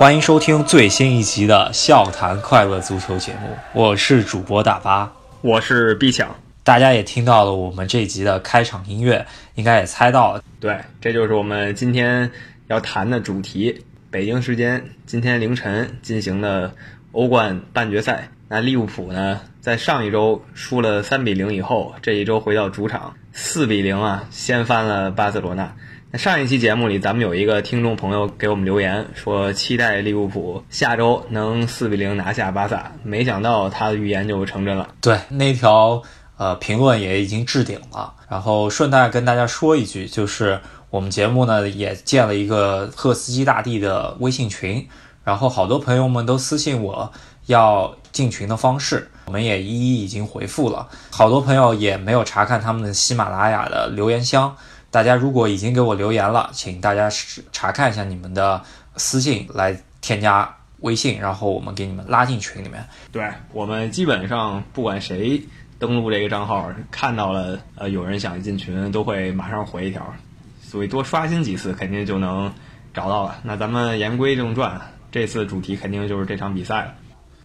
[0.00, 5.12] 欢迎收听最新一集的《笑谈快乐足球》节目，我是主播大巴，
[5.42, 6.34] 我是毕强。
[6.64, 9.26] 大家也听到了我们这集的开场音乐，
[9.56, 12.30] 应该也猜到了，对，这就是我们今天
[12.68, 13.84] 要谈的主题。
[14.10, 16.72] 北京时间今天凌晨进行的
[17.12, 25.70] 欧冠半决赛，那利物浦呢，在上一周输了三比零以后，这一周回到主场四比零啊，掀翻了巴塞罗那。
[26.14, 32.90] 上一期节目里，咱们有一个听众朋友给我们留言说，期待利物浦下周能四比零拿下巴萨。
[33.04, 34.88] 没想到他的预言就成真了。
[35.00, 36.02] 对，那条
[36.36, 38.12] 呃评论也已经置顶了。
[38.28, 40.60] 然后顺带跟大家说一句，就是
[40.90, 44.84] 我们节目呢也建了一个赫斯基大帝的微信群，
[45.22, 47.12] 然后好多朋友们都私信我
[47.46, 50.88] 要进群的方式，我们也一一已经回复了。
[51.12, 54.56] 好多朋友也没有查看他们的喜马拉雅的留言箱。
[54.90, 57.08] 大家如果已经给我留言了，请大家
[57.52, 58.60] 查看一下你们的
[58.96, 62.84] 私信来添加微信，然后我们给你们拉进群里面。
[63.12, 65.40] 对我们基本上不管谁
[65.78, 70.12] 登录这个账号，看到了呃有人想进群，都会马上回一条，
[70.60, 72.52] 所以多刷新几次肯定就能
[72.92, 73.38] 找到了。
[73.44, 74.80] 那咱们言归正传，
[75.12, 76.94] 这次主题肯定就是这场比赛了。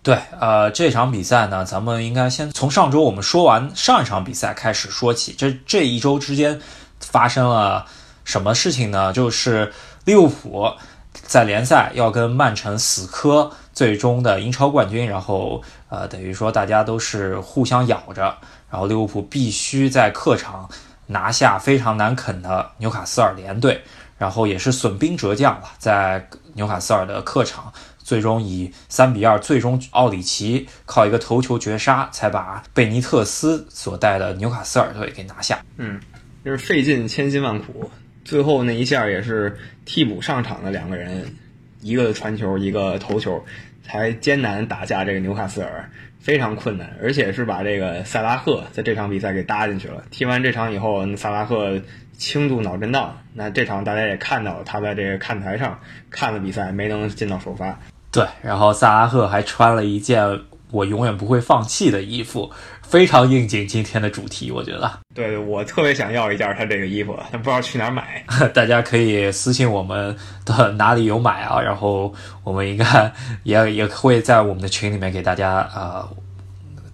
[0.02, 5.36] 对，呃，这场比赛呢，咱们应该先从上周我们说完上一场比赛开始说起。
[5.38, 6.60] 这这一周之间。
[7.00, 7.86] 发生了
[8.24, 9.14] 什么事情呢？
[9.14, 9.72] 就是
[10.06, 10.74] 利物浦
[11.12, 18.38] 在联赛要跟曼城死磕最终的英超冠军，然后呃，等于说大家都是互相咬着，
[18.70, 20.70] 然后利物浦必须在客场
[21.08, 23.84] 拿下非常难啃的纽卡斯尔联队，
[24.18, 35.60] 然后也是损兵折将了，在纽卡斯尔的客场，最终以三比二，最终奥里奇靠一个头球绝杀，才把贝尼特斯所带的纽卡斯尔队给拿下。
[35.78, 36.00] 嗯。
[36.46, 37.90] 就是费尽千辛万苦，
[38.24, 41.34] 最后那一下也是替补上场的两个人，
[41.82, 43.44] 一个传球，一个头球，
[43.82, 45.90] 才艰难打下这个纽卡斯尔，
[46.20, 50.04] 非常困难，而且是把这个萨拉赫在这场比赛给搭进去了。
[50.12, 51.82] 踢完这场以后，萨拉赫
[52.16, 55.80] 轻度脑震荡，那这场大家也看到了，他在这个看台上
[56.12, 57.80] 看了比赛，没能进到首发。
[58.12, 60.42] 对，然后萨拉赫还穿了一件
[60.76, 62.52] 我永远不会放弃的衣服。
[62.84, 65.00] 非常应景今天的主题，我觉得。
[65.16, 68.24] 对，我特别想要一件他这个衣服，但不知道去哪儿买。
[68.54, 70.16] 大家可以私信我们
[70.46, 71.60] 的哪里有买啊？
[71.60, 72.14] 然后
[72.44, 72.86] 我们应该
[73.44, 76.08] 也也会在我们的群里面给大家呃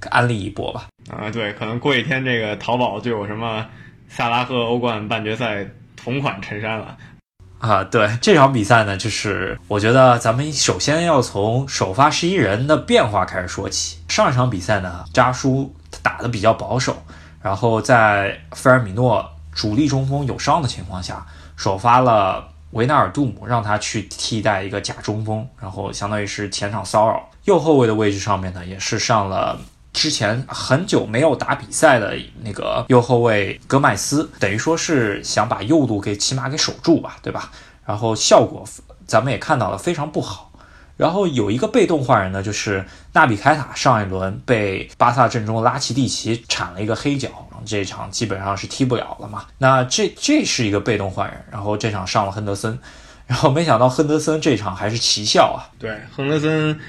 [0.09, 0.87] 安利一波吧。
[1.09, 3.65] 啊，对，可能过几天这个淘宝就有什么
[4.07, 5.67] 萨拉赫欧冠半决赛
[6.01, 6.97] 同款衬衫了。
[7.61, 13.99] 啊，对这场比赛呢，就是我觉得咱们首先要从首发十一人的变化开始说起。
[14.07, 15.71] 上一场比赛呢，扎叔
[16.01, 16.97] 打的比较保守，
[17.39, 19.23] 然后在菲尔米诺
[19.53, 21.23] 主力中锋有伤的情况下，
[21.55, 27.29] 首发了维纳尔杜姆，让他去替代一个假中锋，然后相当于是前场骚扰。
[27.43, 29.59] 右后卫的位置上面呢，也是上了。
[29.93, 37.51] 之前很久没有打比赛的那个右后卫戈麦斯，等于说是想把右路给起码给守住吧，对吧？
[37.85, 38.65] 然后效果
[39.05, 40.51] 咱们也看到了非常不好。
[40.95, 47.29] 然后有一个被动换人呢，就是纳比凯塔上一轮被巴萨阵中拉齐蒂奇铲了一个黑脚，
[47.65, 49.45] 这一场基本上是踢不了了嘛。
[49.57, 52.77] 那这这是一个被动换人，然后这场上了亨德森，
[53.25, 55.67] 然后没想到亨德森这场还是奇效啊。
[55.79, 56.79] 对，亨德森。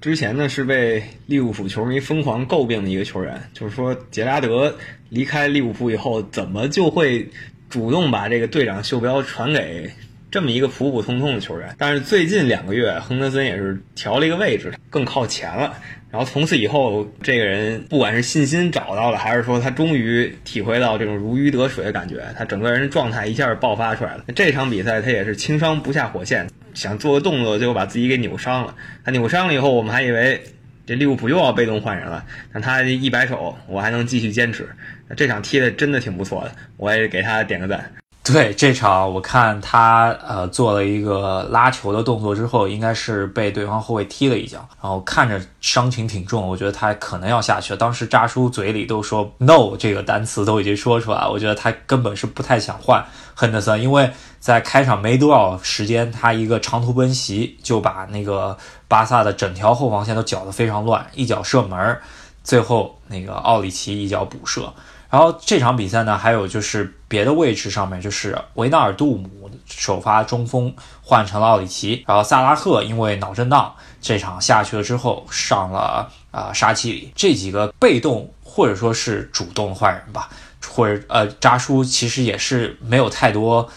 [0.00, 4.76] 之前呢是被利物浦球迷疯狂诟病的一个球员，就是说杰拉德
[5.08, 7.28] 离开利物浦以后，怎么就会
[7.68, 9.90] 主动把这个队长袖标传给
[10.30, 11.74] 这么一个普普通通的球员？
[11.78, 15.76] 但是最近两个月，亨德森也是调了一个位置，更靠前了。
[16.10, 24.24] 然后从此以后，这个人不管是信心找到了，还是说他终于体会到这种如鱼得水的感觉，他整个人状态一下爆发出来了。
[24.34, 28.74] 这场比赛他也是轻伤不下火线，想做个动作，结果把自己给扭伤了。
[29.04, 30.42] 他扭伤了以后，我们还以为
[30.86, 32.24] 这利物浦又要被动换人了，
[32.54, 34.66] 但他一摆手，我还能继续坚持。
[35.14, 37.92] 这场踢的真的挺不错的，我也给他点个赞。
[38.32, 47.76] 对这场，我看他呃做了一个拉球的动作之后，应该是被对方后卫踢了一脚，然后看着伤情挺重，我觉得他可能要下去了。
[47.76, 53.04] 当时扎叔嘴里都说 “no” 这个单词都已经说出来，我觉得他根本是不太想换
[53.34, 58.56] 亨德森，因为在开场没多少时间，他一个长途奔袭就把那个
[58.88, 61.98] 巴萨的整条后防线都搅得非常乱，一脚射门，
[62.42, 64.72] 最后那个奥里奇一脚补射。
[65.10, 80.28] 然后这场比赛呢，还有就是别的位置上面，就是维纳尔杜姆首发中锋换成了奥里奇，然后萨拉赫因为脑震荡这场下去了之后上了啊沙奇里，这几个被动或者说是主动换人吧，
[80.68, 83.68] 或者呃扎叔其实也是没有太多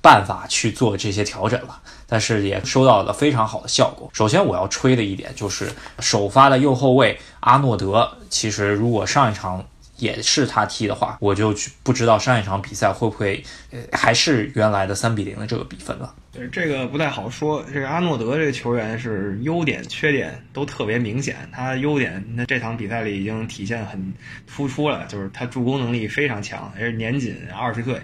[0.00, 4.08] 办法去做这些调整了，但是也收到了非常好的效果。
[4.12, 9.64] 首先我要吹的一点就是首发的右后卫阿诺德，其实如果上一场
[9.98, 16.14] 也是他踢的话，我就不知道上一场比赛会不会呃还是原来的三比零的这个比分了。
[16.32, 17.64] 对，这个不太好说。
[17.72, 21.36] 这个阿诺德这个球员是优点、缺点都特别明显。
[21.50, 24.12] 他优点，那这场比赛里已经体现很
[24.46, 28.00] 突出了，就是他助攻能力非常强，而且年仅二十岁。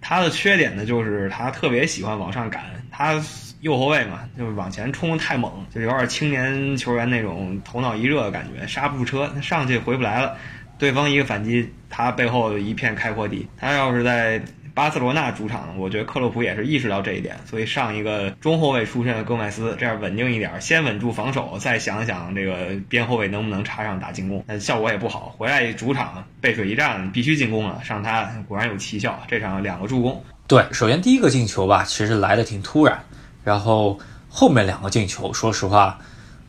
[0.00, 3.20] 他的缺点呢，就是他特别喜欢往上赶，他
[3.60, 10.36] 右后卫嘛，就是往前冲太猛，就有点青年球员那种头脑一热的感觉，刹不住车，他上去回不来了。
[10.78, 13.48] 对方一个反击，他背后一片开阔地。
[13.56, 14.42] 他要是在
[14.74, 24.44] 巴塞罗那主场，我觉得克洛普也是意识到这一点，所以上一个中后卫出身的戈麦斯，这样稳定一点，先稳住防守，再想想这个边后卫能不能插上打进攻。
[24.46, 30.22] 但效果也不好，回来主场背水一战，必须进攻了，上他果然有奇效，这场两个助攻。
[30.46, 33.02] 对，首先第一个进球吧，其实来的挺突然，
[33.42, 35.98] 然后后面两个进球，说实话，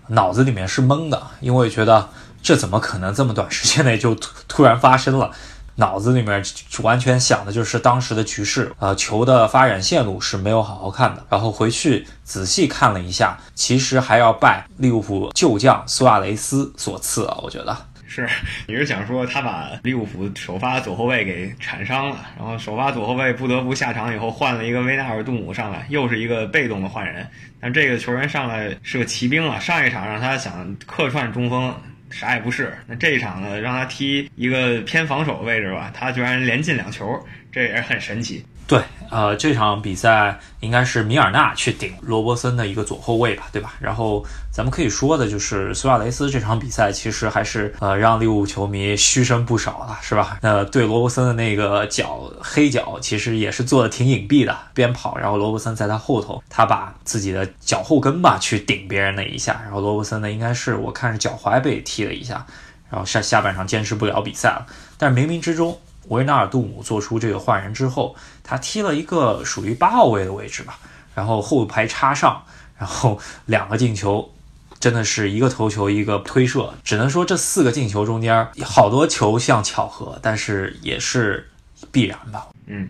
[0.10, 2.10] 脑子里面是懵的，因为觉得。
[2.42, 5.32] 这怎么可能这么短时间内就突突然发生了？
[5.80, 6.44] 脑子里面
[6.82, 11.24] 完全想的就是当时的局势，呃，球的发展线路是没有好好看的。
[11.30, 18.28] 然后回去仔细看了一下，其实还要拜利物浦旧将苏亚雷斯所赐啊，我觉得是。
[18.66, 27.28] 你是想说他把利物浦首发左后卫给铲伤了，然后首发左后卫不得不下场以后换了一个维纳尔杜姆上来，又是一个被动的换人。
[27.62, 31.72] 但这个球员上来是个骑兵啊，上一场让他想客串中锋。
[32.10, 37.20] 啥也不是，那这一场呢，让他踢一个偏防守位置吧，他居然连进两球，
[37.52, 38.46] 这也是很神奇。
[38.68, 43.76] 对，呃，这场比赛应该是米尔纳去顶罗伯森的一个左后卫吧，对吧？
[43.80, 50.40] 然后咱们可以说的就是苏亚雷斯这场比赛其实还是呃让利物浦球迷嘘声不少了，是吧？
[50.42, 62.46] 那对罗伯森的那个脚黑脚其实也是做的挺隐蔽的，边跑，然后罗伯森在他后头，他把自己的脚后跟吧去顶别人那一下，然后罗伯森呢应该是我看是脚踝被踢了一下，
[62.90, 64.66] 然后下下半场坚持不了比赛了，
[64.98, 65.80] 但是冥冥之中。
[66.10, 70.80] 维纳尔杜姆做出这个换人之后，他踢了一个属于八号位的位置吧，
[71.14, 72.44] 然后后排插上，
[72.78, 74.32] 然后两个进球，
[74.80, 81.50] 真的是一个头球一个推射，只能说这四个进球中间好多球像巧合，但是也是
[81.92, 82.48] 必然吧。
[82.66, 82.90] 嗯，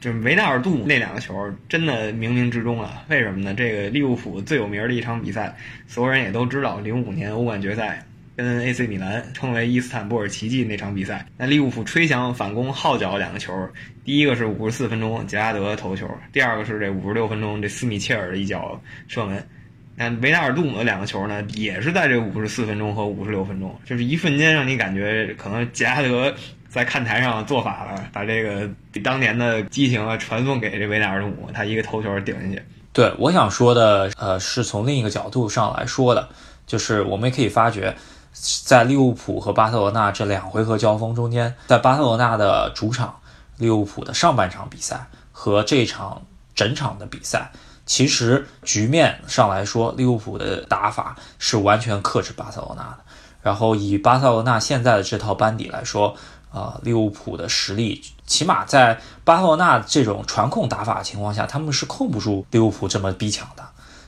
[0.00, 1.34] 就是维纳尔杜姆那两个球
[1.68, 3.54] 真的冥冥之中啊，为什么呢？
[3.54, 5.56] 这个利物浦最有名的一场比赛，
[5.88, 8.06] 所有人也都知道，零五年欧冠决赛。
[8.36, 13.52] 跟 AC 米兰称为伊斯坦布尔奇迹那场比赛，那利物浦吹响反攻号角两个球，
[14.04, 19.46] 第一个是五十四分钟杰拉德头球，第二个是这五十六分钟这斯米切尔的一脚射门。
[19.94, 26.34] 那维纳尔杜姆的两个球呢，也是在这五十四分钟和五十六分钟，就是一瞬间让你感觉可能杰拉德
[26.68, 28.66] 在看台上做法了，把这个
[29.04, 32.62] 当年的激情啊传送给这维纳尔杜姆，他一个头球顶进去。
[32.94, 36.26] 对，我想说的，呃，是从另一个角度上来说的，
[36.66, 37.94] 就是我们也可以发觉。
[38.32, 43.20] 在利物浦和巴塞罗那这两回合交锋中间，在巴塞罗那的主场，
[43.58, 46.22] 利物浦的上半场比赛和这场
[46.54, 47.52] 整场的比赛，
[47.84, 52.98] 其实局面上来说，利物浦的打法是完全克制巴塞罗那的。
[53.42, 56.16] 然后以巴塞罗那现在的这套班底来说，
[56.50, 63.62] 啊，利物浦的实力，起码在巴塞罗那这种传控打法情况下，他们是控不住利物浦这么逼抢的。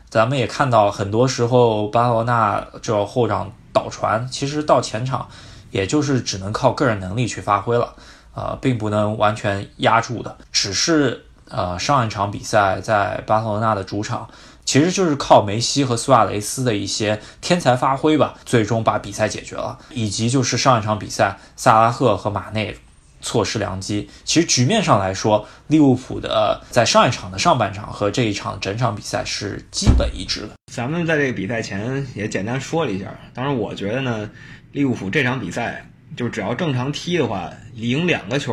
[0.08, 3.52] 咱们也看到，很多时候巴塞罗那这后场。
[3.74, 5.28] 倒传其实到前场，
[5.70, 7.94] 也就是只能靠个人能力去发挥了，
[8.34, 10.38] 呃，并不能完全压住的。
[10.50, 14.26] 只是呃，上一场比赛在巴塞罗那的主场，
[14.64, 19.78] 其实就是靠梅西和苏亚雷斯的一些天才发挥吧，最终把比赛解决了。
[19.90, 22.78] 以及就是上一场比赛，萨拉赫和马内
[23.24, 24.08] 错失良机。
[24.24, 30.50] 其实局面上来说，利物浦的在上一场的上半场和这一场整场比赛是基本一致的。
[30.72, 34.30] 咱们在这个比赛前也简单说了一下，当然我觉得呢，
[34.70, 35.84] 利物浦这场比赛
[36.16, 38.52] 就只要正常踢的话，赢两个球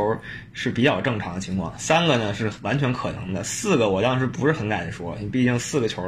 [0.53, 6.03] 是比较正常的情况，三个呢是完全可能的，四个我当时不是很敢说，毕竟四个球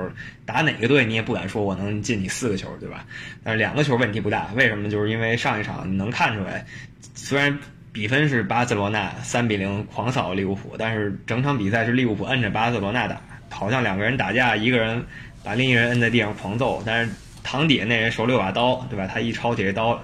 [0.46, 3.06] 打哪个队你也不敢说我能进你四个球，对吧？
[3.44, 4.90] 但是两个球问题不大，为什么？
[4.90, 6.66] 就是因为上一场你能看出来，
[7.14, 7.58] 虽然
[7.94, 15.06] 比分是巴塞罗那三比零狂扫利物浦，但是整场比赛是利物浦摁着巴塞罗那打，好像两个人打架，一个人。
[15.46, 17.12] 把另一人摁在地上狂揍，但是
[17.44, 19.06] 堂底下那人手里有把刀，对吧？
[19.06, 20.02] 他一抄起这刀，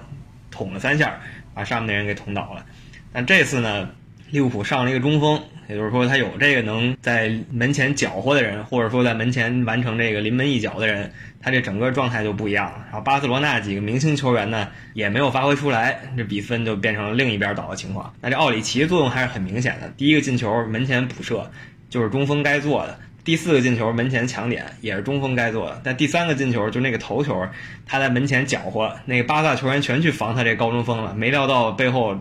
[0.50, 1.18] 捅了三下，
[1.54, 2.62] 把上面那人给捅倒了。
[3.10, 3.88] 但这次呢，
[4.30, 12.84] 利物浦上了一个中锋，也就是说他有这个能在门前搅和的人，或者说在门前完成这个临门一脚的人，他这整个状态就不一样了。
[12.86, 18.12] 然后巴塞罗那几个明星球员呢，也没有发挥出来，这比分就变成了另一边倒的情况。
[18.20, 21.50] 那这奥里奇作用还是很明显的，第一个进球门前补射。
[21.88, 27.48] 就是中锋该做的，第四个进球门前抢点也是中锋该做的，但第三个进球就那个头球，
[27.84, 32.16] 他在门前搅和，那个巴萨球员全去防他这高中锋了，没料到背后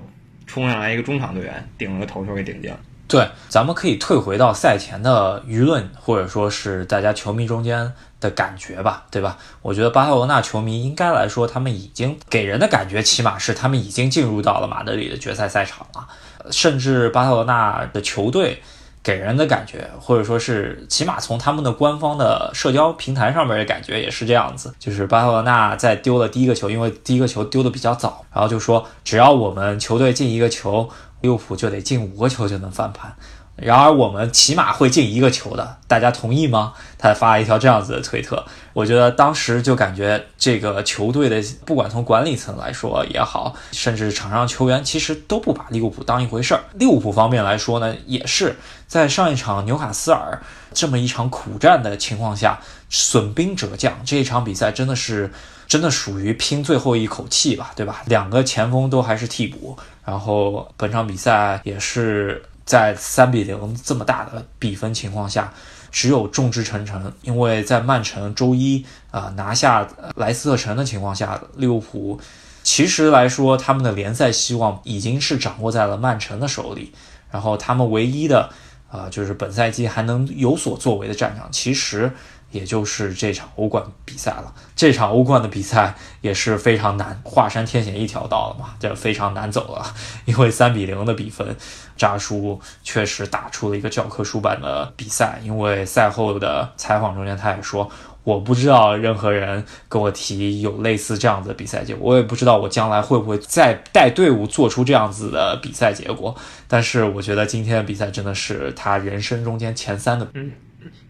[0.50, 2.77] 冲上来一个中场队员顶了个头球给顶进了。
[3.08, 9.38] 对，咱们可以退回到赛前的舆论，或者说是大家球迷中间的感觉吧，对吧？
[9.62, 16.08] 我觉得巴塞罗那球迷应该来说，他们已经给人的感觉，起码是他们已经进入到了马德里的决赛赛场了，
[16.51, 18.62] 甚至巴塞罗那的球队。
[19.01, 30.89] 给人的感觉，或者说是起码从他们的官方的社交平台上面的感觉也是这样子，就是巴塞罗那在丢了第一个球，因为第一个球丢的比较早，然后就说只要我们球队进一个球，
[31.22, 33.15] 利物浦就得进五个球就能翻盘。
[33.62, 36.74] 然而我们起码会进一个球的，大家同意吗？
[36.98, 46.62] 他发了一条这样子的推特，我觉得当时就感觉这个球队的，不管从管理层来说也好，甚至场上球员，其实都不把利物浦当一回事儿。
[46.74, 50.42] 利物浦方面来说呢，也是在上一场纽卡斯尔
[50.74, 55.32] 这么一场苦战的情况下，损兵折将，这一场比赛真的是
[55.68, 58.01] 真的属于拼最后一口气吧，对吧？
[58.06, 62.44] 两个前锋都还是替补，然后本场比赛也是。
[62.70, 65.52] 在三比零这么大的比分情况下，
[65.90, 72.22] 只有众志成城，因为在曼城周一啊拿下莱斯特城的情况下，利物浦
[72.62, 76.94] 其实来说他们的联赛希望已经是掌握在了曼城的手里，
[77.32, 78.52] 然后他们唯一的
[78.92, 82.12] 啊就是本赛季还能有所作为的战场，其实。
[82.51, 89.94] 也就是这场欧冠比赛了，这场欧冠的比赛也是非常难，华山天险一条道了嘛，这非常难走了。
[90.25, 91.56] 因为三比零的比分，
[91.96, 95.39] 扎叔确实打出了一个教科书般的比赛。
[95.44, 97.88] 因为赛后的采访中间，他也说，
[98.24, 106.36] 我不知道任何人跟我提有类似这样子的比赛结果，我也不知道我将来会不会再带队伍做出这样子的比赛结果。
[106.68, 110.27] 但是我觉得今天的比赛真的是他人生中间前三的。
[110.34, 110.51] 嗯。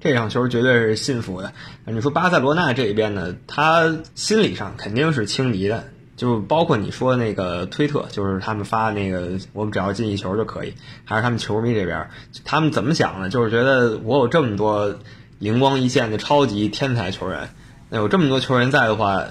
[0.02, 1.52] 这场球绝对是幸福的。
[1.86, 5.84] 你说巴塞罗那这一边呢，他心理上肯定是轻敌的，
[6.16, 12.10] 就包括你说那个推特，就是他们发那个我们只要进一球就可以，还是他们球迷这边，
[12.46, 13.30] 他们怎么想呢？
[13.30, 14.96] 就是觉得我有这么多
[15.38, 17.50] 灵光一现的超级天才球员，
[17.90, 19.26] 那有这么多球员在的话，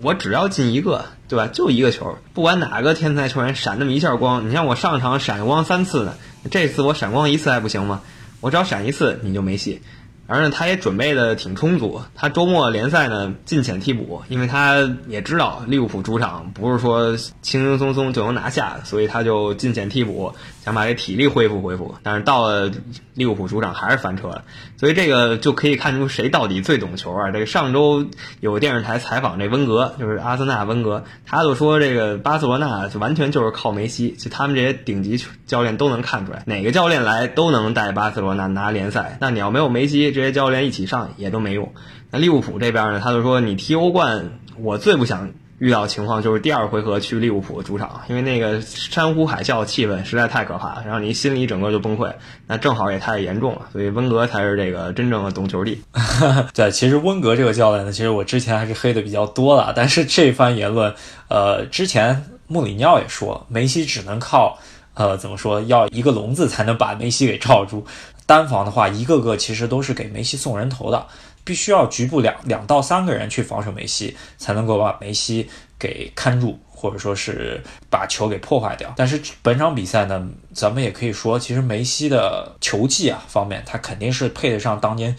[0.00, 1.46] 我只要进一个，对吧？
[1.46, 6.14] 就一个球，不管哪个天才球员闪那么一下光，你像我上场闪光三次呢，
[6.50, 8.00] 这次我闪光一次还不行吗？
[8.40, 9.82] 我只要闪一次，你就没戏。
[10.26, 21.94] 而且他也准备的挺充足，他周末联赛呢尽显替补，因为他也知道利物浦主场不是说轻轻松松就能拿下，所以他就尽显替补，想把这体力恢复恢复。
[22.02, 22.72] 但是到了
[23.14, 24.42] 利物浦主场还是翻车了，
[24.76, 27.30] 所以这个就可以看出谁到底最懂球啊！
[27.30, 28.06] 这个上周
[28.40, 39.18] 有电视台采访这温格，就是阿森纳温格，他就说这个巴塞罗那就完全就是靠梅西，就他们这些顶级教练都能看出来，哪个教练来都能带巴塞罗那拿联赛。
[39.20, 40.15] 那你要没有梅西。
[40.16, 41.72] 这些教练一起上也都没用。
[42.10, 52.12] 那利物浦这边呢，他就说：“你踢欧冠，我最不想遇到情况就是第二回合去利物浦主场，因为那个山呼海啸气氛实在太可怕了，让你心里整个就崩溃。
[52.46, 55.82] 那正好也太严重了，所以温格才是这个真正的懂球帝。
[56.54, 60.94] 对，其实温格这个教练呢，其实我之前还是黑的比较多了，但是这番言论，
[61.28, 64.58] 呃，之前穆里尼奥也说，梅西只能靠，
[64.96, 67.86] 呃，怎么说，要一个笼子才能把梅西给罩住。
[68.24, 71.06] 单防的话，一个个其实都是给梅西送人头的，
[71.44, 75.48] 必须要局部两两到三个人去防守梅西，才能够把梅西
[75.78, 78.92] 给看住，或者说是把球给破坏掉。
[78.96, 85.14] 但是本场比赛呢，咱们也可以说，其实梅西的球技啊方面，他肯定是配得上当年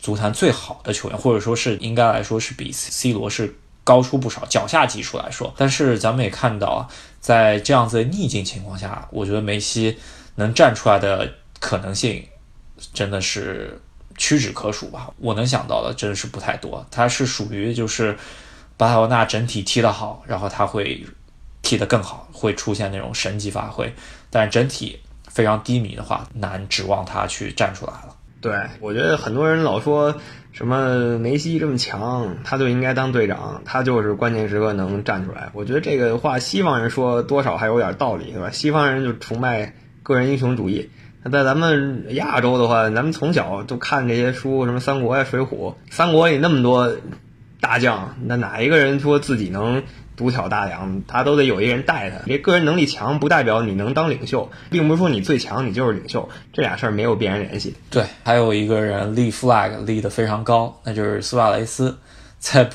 [0.00, 3.54] 足坛最好的球员，或者说是应该来说是比 C 罗是
[3.84, 4.44] 高出不少。
[4.46, 6.88] 脚下技术来说，但是咱们也看到啊，
[7.20, 9.98] 在这样子的逆境情况下，我觉得梅西
[10.36, 12.26] 能站出来的可能性。
[12.94, 13.76] 真的是
[14.16, 15.10] 屈指可数吧？
[15.18, 16.86] 我能想到的真是不太多。
[16.92, 18.16] 他是属于就是
[18.76, 21.04] 巴塞罗那整体踢得好，然后他会
[21.60, 23.92] 踢得更好，会出现那种神级发挥。
[24.30, 24.96] 但是整体
[25.28, 28.14] 非常低迷的话，难指望他去站出来了。
[28.40, 30.14] 对，我觉得很多人老说
[30.58, 35.50] 什么梅西这么强，他就应该当队长，他就是关键时刻能站出来。
[35.52, 38.50] 我觉得这个话西方人说多少还有点道理，对吧？
[38.50, 39.72] 西方人就崇拜
[40.02, 40.90] 个人英雄主义。
[41.22, 46.92] 那在咱们亚洲的话，咱们从小就看这些书，什么三国呀、水浒，三国里那么多
[47.60, 49.84] 大将，那哪一个人说自己能
[50.18, 51.02] 独挑大梁？
[51.06, 52.16] 他都得有一个人带他。
[52.26, 57.76] 这个人能力强，不代表你能当领袖，并不是说你最强你就是领袖，这俩事儿没有必然联系。
[57.88, 61.96] 对，还有一个人立 flag 立得非常高，那就是苏亚雷斯，
[62.40, 62.68] 在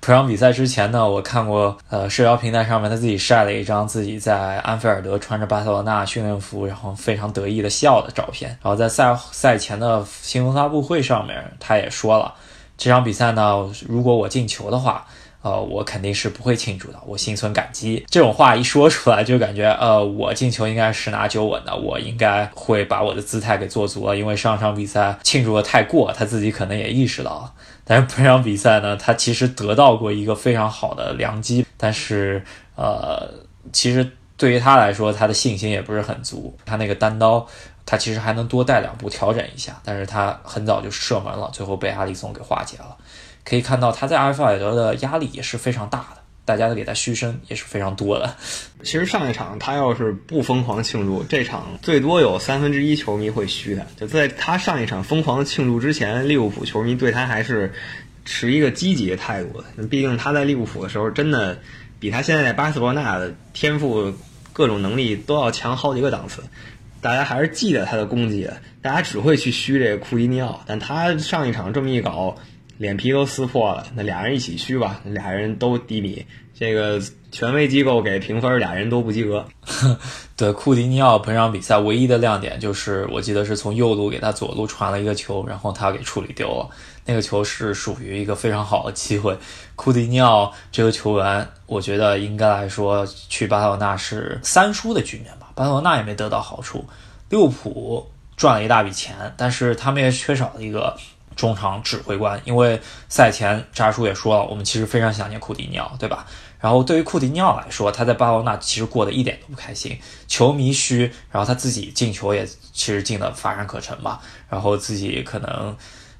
[0.00, 8.50] 这场比赛之前呢，我看过呃社交平台上面他自己晒了一张自己在安菲尔德穿着巴塞罗那训练服，然后非常得意的笑的照片。
[8.62, 12.34] 然后在赛赛前的新闻发布会上面，他也说了，
[12.76, 15.06] 这场比赛呢，如果我进球的话。
[15.48, 18.04] 呃，我肯定是不会庆祝的，我心存感激。
[18.10, 24.14] 这种话一说出来，就感觉呃，我进球应该十拿九稳的，我应该会把我的姿态给做足了。
[24.14, 27.52] 因为上场比赛庆祝的太过，他自己可能也意识到了。
[27.82, 32.44] 但是本场比赛呢，他其实得到过一个非常好的良机，但是
[32.76, 33.26] 呃，
[33.72, 36.54] 其实对于他来说，他的信心也不是很足。
[36.66, 37.46] 他那个单刀，
[37.86, 42.94] 他其实还能多带两步调整一下，但是他很早就射门了，最后被阿里松给化解了。
[43.48, 48.36] 可以看到他在阿尔法尔德的压力也是非常大的，大家都给他嘘声也是非常多的。
[48.82, 53.86] 其实上一场他要是不疯狂庆祝，这场最多有三分之一球迷会嘘他。
[53.96, 57.72] 就在他上一场疯狂庆祝之前，利物浦球迷对他还是
[58.26, 59.82] 持一个积极的态度的。
[59.84, 61.58] 毕竟他在利物浦的时候，真的
[61.98, 64.12] 比他现在在巴塞罗那的天赋、
[64.52, 66.42] 各种能力都要强好几个档次。
[67.00, 72.36] 大家还是记得他的功绩的，大家只会去嘘这个库伊尼奥，但他上一场这么一搞。
[72.78, 76.24] 脸皮都撕破了，那俩人一起虚吧，俩人都低迷。
[76.54, 79.44] 这个权威机构给评分，俩人都不及格。
[80.36, 86.68] 对，库蒂尼奥本场比赛唯一的亮点就是，我记得是从右路给他左路传了一个球，然后他给处理丢了。
[87.04, 89.36] 那个球是属于一个非常好的机会。
[89.76, 95.50] 库蒂尼奥这个球员，我觉得应该来说去巴塞罗那是三输的局面吧。
[95.54, 96.84] 巴塞罗那也没得到好处，
[97.28, 100.96] 利物浦赚了一大笔钱，但是他们也缺少了一个。
[101.38, 102.78] 中场指挥官，因为
[103.08, 106.26] 赛前扎叔也说了，我们其实非常想念库蒂尼奥，对吧？
[106.58, 114.20] 然后对于库蒂尼奥来说，他在巴罗纳其实过得一点都不开心，球迷虚，然后他自己进球也其实进的乏善可陈吧。
[114.48, 115.76] 然后自己可能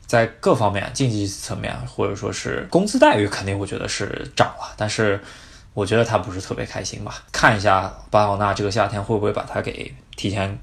[0.07, 5.21] 在各方面竞技层面，或者说是工资待遇，肯定我觉得是涨了，但是
[5.75, 7.25] 我觉得他不是特别开心吧。
[7.33, 10.57] 看一下巴罗纳这个夏天会不会把他给提前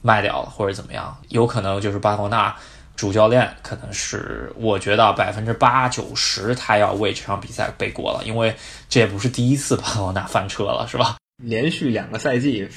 [0.00, 1.18] 卖掉了，或者怎么样？
[1.30, 2.54] 有可能就是巴罗纳。
[3.00, 8.54] 主教练可能是，我觉得百分之八九十他要为这场比赛背锅了，因为
[8.90, 11.16] 这也不是第一次巴塞罗那翻车了，是吧？
[11.42, 12.68] 连续两个赛季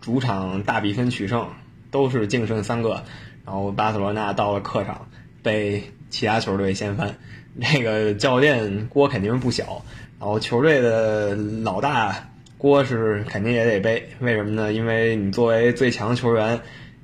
[0.00, 1.48] 主场大比分取胜，
[1.92, 3.04] 都是净胜三个，
[3.46, 5.06] 然后巴塞罗那到了客场
[5.44, 7.16] 被其他球队掀翻，
[7.54, 9.80] 那个教练锅肯定是不小，
[10.18, 14.72] 然后球队的老大锅是肯定也得背，为什么呢？
[14.72, 16.60] 因为你作为最强球员。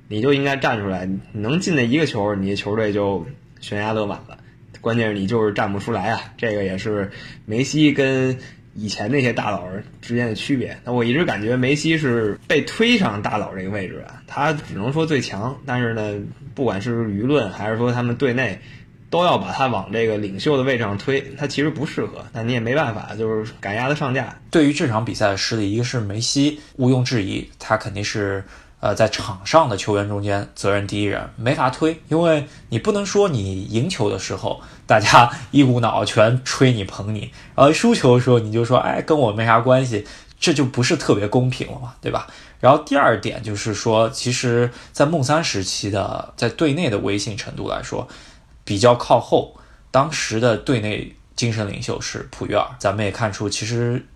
[0.09, 3.27] 你就应该站出来，能进那一个球，你的球队就
[3.61, 4.39] 悬崖勒马了。
[4.81, 7.11] 关键是你就是站不出来啊，这个也是
[7.45, 8.39] 梅西跟
[8.75, 9.65] 以前那些大佬
[10.01, 10.79] 之间的区别。
[10.85, 16.15] 那我一直感觉梅西是被推上大佬这个位置啊，他只能说最强，但是呢，
[16.55, 18.61] 不管是舆论还是说他们队内，
[19.11, 24.39] 都要把他往这个领袖的位置上推，他其实不适合，但你也没办法，就是赶鸭子上架。
[24.51, 28.43] 对于这场比赛的失利，一个是梅西毋庸置疑，他肯定是。
[28.81, 40.07] 呃，在场上的球员中间，责任第一人没法推，因为你不能说你赢球的时候大家 一股脑全吹你捧你，而输球的时候你就说，哎，跟我没啥关系，
[40.39, 42.29] 这就不是特别公平了嘛，对吧？
[42.61, 48.07] 然后第二点就是说，其实，在梦三时期的在队内的威信程度来说，
[48.65, 49.57] 比较靠后，
[49.91, 54.07] 当时的队内精神领袖是普约尔，咱们也看出，其实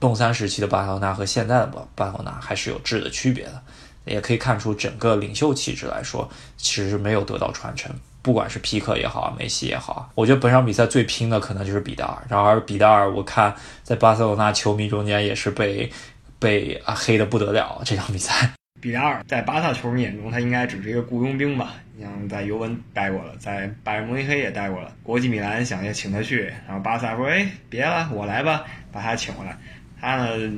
[0.00, 3.62] 梦三时期的巴塞罗那和现在的巴巴塞罗那还是有质的区别的。
[4.04, 7.90] 也可以看出，整个领袖气质来说，其实没有得到传承。
[8.22, 12.22] 不管是皮克也好，梅西也好，我觉得本场比赛最拼的可能就是比达尔。
[12.28, 15.90] 然而，比达尔我看在巴塞罗那球迷中间也是被
[16.38, 17.82] 被啊黑的不得了。
[17.84, 21.74] 这场比赛，比达尔在巴萨球迷眼中，他应该只是一个雇佣兵吧？
[21.96, 29.58] 你像在尤文待过了，在拜仁慕尼黑也待过了，国际米兰想要请他去，然后巴萨说：“哎，别了，我来吧，把他请过来。”
[30.00, 30.52] 他呢？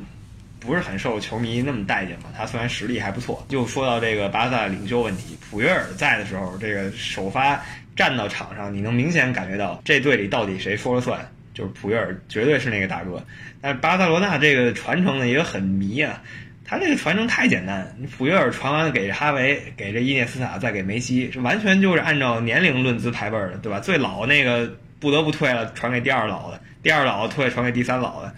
[0.67, 2.31] 不是很受球迷那么待见嘛？
[2.37, 7.63] 他虽然实力还不错，就说到这个巴萨领袖问题，普约尔在的时候，这个首发
[7.95, 11.21] 站到场上，你能明显感觉到这队里到底谁说了算，
[11.53, 13.23] 就是普约尔绝对是那个大哥。
[13.61, 16.23] 但是巴塞罗那这个传承呢也很迷啊，
[16.65, 23.81] 他这个传承太简单，你普约尔传完给哈维，给这伊涅斯塔，再给梅西，这完全就是按照年龄论资排辈的，对吧？
[23.81, 28.35] 最老那个不得不退了，传给第二老的，第二老退传给第三老的。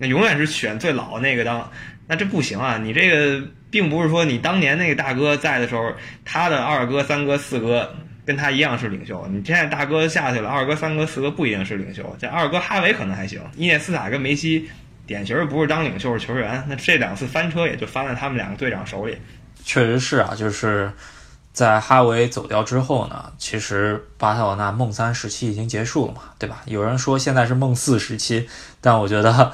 [0.00, 1.70] 那永远是选最老的那个当，
[2.06, 2.78] 那这不行啊！
[2.78, 5.92] 你这个并不是说你当年那个大哥在的时候，
[6.24, 9.24] 他的二哥、三哥、四哥跟他一样是领袖。
[9.30, 12.16] 你现在大哥下去了，二哥、三哥、四哥不一定是领袖。
[12.18, 14.70] 这二哥哈维可能还行，伊涅斯塔跟梅西
[15.06, 16.64] 典型不是当领袖是球员。
[16.66, 19.18] 那这两次翻车也就翻在他们两个队长手里。
[19.62, 20.90] 确实是啊，就是
[21.52, 26.62] 在哈维走掉之后呢，其实巴塞罗那梦三时期已经结束了嘛，对吧？
[26.64, 28.48] 有人说现在是梦四时期，
[28.80, 29.52] 但我觉得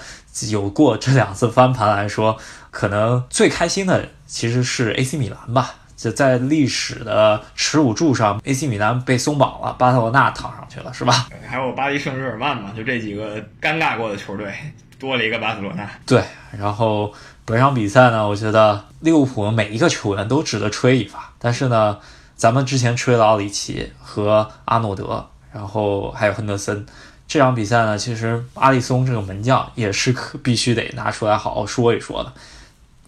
[0.49, 2.37] 有过这两次翻盘来说，
[2.70, 5.75] 可能最开心的其实是 AC 米兰吧。
[5.96, 11.27] 就在历史的耻辱柱上，AC 米兰被松绑了，巴塞罗那躺上去了，是吧？
[11.49, 14.53] 还有巴黎圣日耳曼嘛，就这几个尴尬过的球队，
[14.99, 15.88] 多了一个巴塞罗那。
[16.05, 16.22] 对，
[16.59, 17.11] 然后
[17.46, 21.33] 本场比赛呢，我觉得利物浦每一个球员都值得吹一发。
[21.38, 21.99] 但是呢，
[22.35, 26.85] 咱们之前吹了奥里奇和阿诺德，然后还有亨德森，
[27.29, 32.33] 这场比赛呢，其实阿里松这个门将也是可必须得拿出来好好说一说的，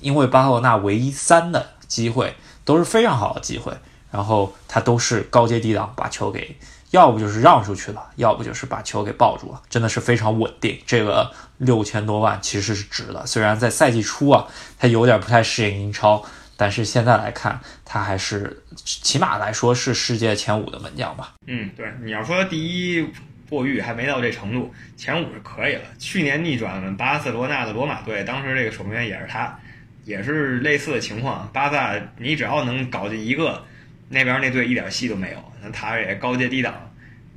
[0.00, 2.34] 因为巴塞罗那唯一三的机会。
[2.64, 3.72] 都是非常好的机会，
[4.10, 6.54] 然后他都是高接低挡把球给，
[6.90, 10.78] 要不就是让出去了，要不就是把球给抱住了，真的是非常稳定。
[10.86, 14.46] 这个六千多万其实是值的，虽然在赛季初啊，
[14.78, 16.22] 他有点不太适应英超，
[16.58, 21.32] 但是现在来看，他还是起码来说是世界前五的门将吧。
[21.46, 23.10] 嗯，对，你要说第一
[23.48, 25.82] 过誉还没到这程度，前五是可以了。
[25.98, 29.58] 去年逆转巴塞罗那的罗马队，当时这个守门员也是他。
[30.04, 33.62] 也是类似的情况，巴萨你只要能搞进一个，
[34.08, 35.52] 那边那队一点戏都没有。
[35.62, 36.72] 那他也高接低挡，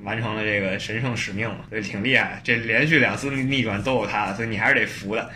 [0.04, 2.40] 完成了这个神圣使命嘛，所以挺厉害。
[2.46, 5.30] 这连续两次逆转都有他，所以你还是得服的。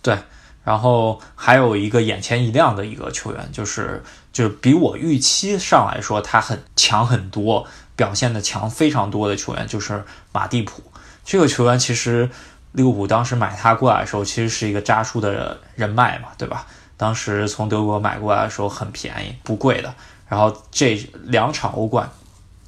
[0.00, 0.16] 对，
[0.64, 4.00] 然后还有一个眼前一亮的一个球员，就是
[4.32, 7.66] 就比我预期上来说他很强很多，
[7.98, 10.82] 表现的强非常多的球员，就是马蒂普。
[11.22, 12.30] 这个球员其实。
[12.72, 16.66] 利物浦当时买他过来的时候，其实是一个扎叔的人脉嘛，对吧？
[16.98, 19.92] 当时从德国买过来的时候很便宜，不贵的。
[20.28, 22.08] 然后这两场欧冠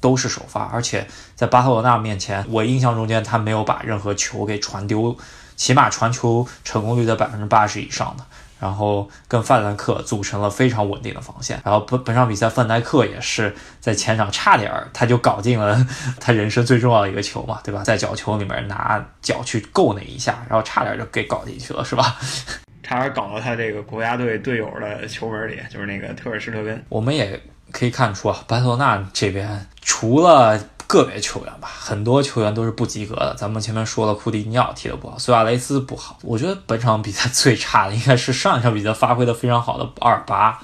[0.01, 5.15] 都是首发，而且在巴塞罗那面前，我印象中间他没有把任何球给传丢，
[5.55, 8.25] 起码传球成功率在百分之八十以上的。
[8.61, 11.59] 然后跟范戴克组成了非常稳定的防线。
[11.65, 15.85] 然后本本场比赛，范戴克也是在前场差点儿他就搞进了
[16.21, 17.83] 他人生最重要的一个球嘛，对吧？
[17.83, 22.15] 在角球里面拿脚去够那一下，然后差点就给搞进去了，是吧？
[22.83, 26.81] 差点搞到他这个国家队队友的球门里，就是那个特尔施特根。
[26.89, 30.59] 我们也可以看出啊，巴塞罗那这边除了。
[30.91, 33.33] 个别球员吧，很多球员都是不及格的。
[33.37, 36.19] 咱们前面说了，库蒂尼奥踢得不好，苏亚雷斯不好。
[36.21, 40.61] 我觉得本场比赛最差的应该是上一场比赛发挥的非常好的阿尔巴。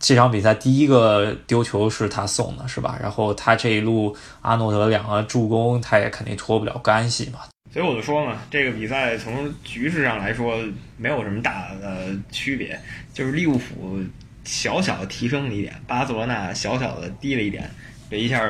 [0.00, 2.98] 这场比赛第一个丢球是他送的，是吧？
[3.00, 7.38] 然后他这一路阿诺德两个助攻，他也肯定脱不了干系嘛。
[7.72, 10.58] 所以我就说嘛，这个比赛从局势上来说
[10.96, 12.76] 没有什么大的区别，
[13.14, 14.00] 就是利物浦
[14.44, 17.70] 小小的提升了一点，巴塞罗那小小的低了一点，
[18.10, 18.40] 这一下。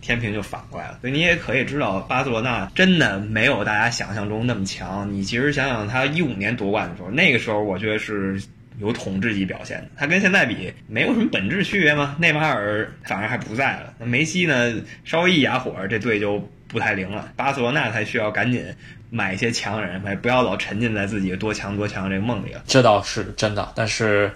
[0.00, 5.12] 天平就反过来了，所以你也可以知道，巴塞罗那真的没有大家想象中那么强。
[5.12, 8.42] 你其实想想，他一五年夺冠的时候，那个时候我觉得是
[8.78, 9.88] 有统治级表现的。
[9.96, 12.16] 他跟现在比，没有什么本质区别吗？
[12.18, 14.74] 内马尔反而还不在了，那梅西呢？
[15.04, 17.32] 稍微一哑火，这队就不太灵了。
[17.36, 18.64] 巴塞罗那才需要赶紧
[19.10, 22.62] 买一些强人，不要老沉浸在自己多强多强这个梦里了。
[22.66, 24.30] 这倒是真的，但是。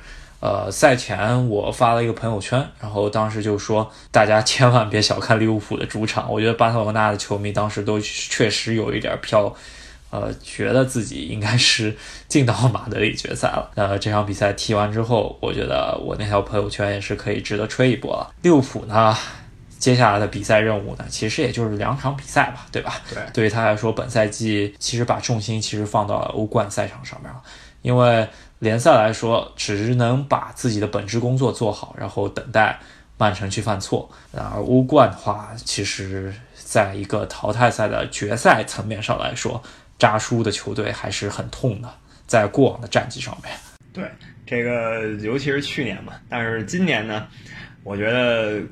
[0.44, 6.30] 呃，赛前我发了一个朋友圈，然后当时就说大家千万别小看利物浦的主场。
[6.30, 9.50] 我觉得巴塞罗那的球迷当时都确实有一点飘，
[10.11, 11.96] 呃，觉得自己应该是
[12.28, 13.70] 进到马德里决赛了。
[13.74, 18.30] 呃，这场比赛踢完之后，我觉得我那条朋友圈也是可以值得吹一波了。
[18.42, 19.16] 利物浦呢，
[19.78, 23.00] 接下来的比赛任务呢，其实也就是两场比赛吧，对吧？
[23.09, 27.40] 对，对于他来说，本赛季其实把重心其实放到了欧冠赛场上面了，
[27.80, 28.28] 因为。
[28.64, 32.81] 联赛来说，只能把自己的本职工作做好，然后等待
[33.16, 34.11] 曼城去犯错。
[34.33, 39.62] 然而欧冠的话，其实在一个淘汰赛的决赛层面上来说，
[39.98, 41.88] 扎输的球队还是很痛的。
[42.27, 43.53] 在过往的战绩上面，
[43.92, 44.11] 对
[44.46, 46.14] 这个，尤其是去年嘛。
[46.27, 47.27] 但是今年呢，
[47.83, 48.62] 我觉得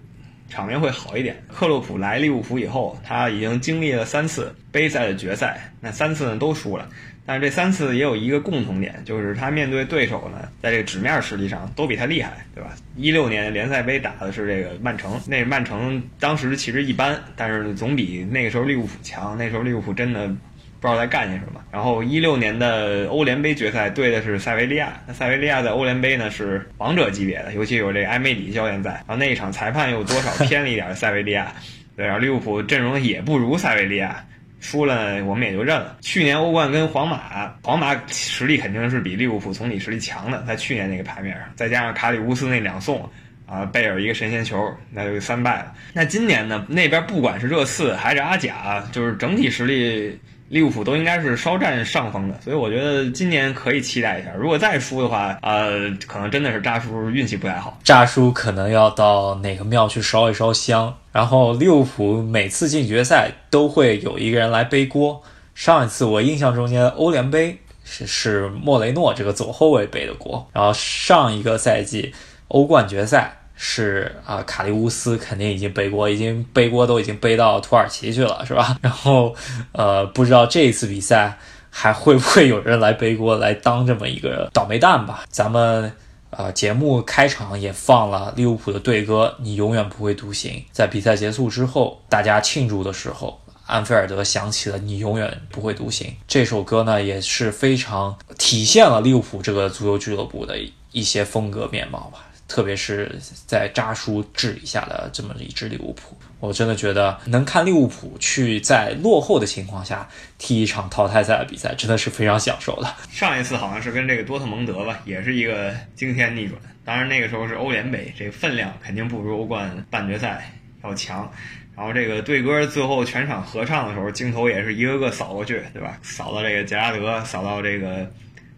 [0.48, 1.36] 场面会好一点。
[1.52, 6.88] 克洛普来利物浦以后，他已经经历了三次杯赛的决赛，那三次呢都输了。
[7.24, 12.70] 但是这三次也有一个共同点，就是他面对对手呢，在这个纸面实力上都比他厉害，对吧？
[12.96, 19.36] 一六年联赛杯打的是这个曼城，那曼城当时其实一般，但是总比那个时候利物浦强。
[19.38, 20.34] 那时候利物浦真的不
[20.80, 21.62] 知道在干些什么。
[21.70, 28.90] 然后一六年的欧联杯决赛对的是塞维利亚，那塞维利亚在欧联杯呢是王者级别的，尤其有这个埃梅里教练在。
[28.90, 31.54] 然后那一场裁判又多少偏了一点塞维利亚，
[31.96, 34.24] 对，然后利物浦阵容也不如塞维利亚。
[34.62, 35.98] 输了我们也就认了。
[36.00, 43.06] 去年欧冠跟皇马，皇马实力肯定是比利物浦总体实力强的，在去年那个牌面上，再加上卡里乌斯那两送，
[43.44, 44.56] 啊，贝尔一个神仙球，
[44.92, 45.74] 那就三败了。
[45.92, 50.16] 那今年呢，那边不管是热刺还是阿贾，就是整体实力
[50.52, 54.30] 利物浦都应该是稍占上风的，所以我觉得今年可以期待一下。
[54.38, 57.78] 如果再输的话，呃，可能真的是扎叔运气不太好。
[57.82, 60.94] 扎叔可能要到哪个庙去烧一烧香。
[61.10, 65.22] 然后利物浦每次进决赛都会有一个人来背锅。
[65.54, 72.14] 上一次我印象中间欧联杯是是莫雷诺这个左后卫背的锅，然后上一个赛季
[72.48, 73.38] 欧冠决赛。
[73.64, 78.76] 是啊，卡利乌斯肯定已经背锅，已经背锅都已经背到土耳其去了，是吧？
[78.82, 79.32] 然后，
[79.70, 81.38] 呃，不知道这一次比赛
[81.70, 85.22] 还会不会有人来背锅，来当这么一个倒霉蛋吧？
[85.28, 85.92] 咱们
[86.30, 90.54] 呃节目开场也放了利物浦的队歌《你永远不会独行》。
[90.72, 100.58] 在比赛结束之后，大家庆祝的时候，安菲尔德响起了《你永远不会独行》这首歌呢，也是非常体现了利物浦这个足球俱乐部的
[100.90, 102.24] 一些风格面貌吧。
[102.48, 103.10] 特别是
[103.46, 112.94] 在扎叔治理下的这么一支利物浦，我真的觉得能看利物浦去在落后的情况下踢一场淘汰赛的比赛，真的是非常享受的。
[113.10, 116.60] 上一次好像是跟这个多特蒙德吧，也是一个惊天逆转。
[116.84, 120.52] 当然那个时候是欧联杯，这个分量肯定不如欧冠半决赛
[120.84, 121.30] 要强。
[121.74, 125.98] 然后这个队歌最后全场合唱的时候，镜头也是一个个扫过去，对吧？
[126.02, 128.06] 扫到这个杰拉德，扫到这个。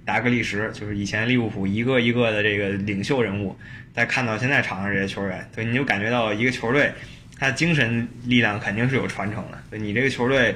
[0.05, 3.57] 达格利什就是以前利物浦一个一个的这个领袖人物，
[3.95, 6.93] 再看到现在场上这些球员，对，你就感觉到一个球队，
[7.39, 9.59] 他精神力量肯定是有传承的。
[9.71, 10.55] 对你这个球队